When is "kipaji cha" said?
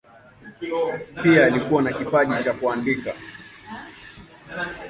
1.93-2.53